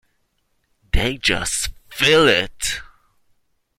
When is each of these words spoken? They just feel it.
They 0.93 1.17
just 1.17 1.69
feel 1.87 2.27
it. 2.27 2.81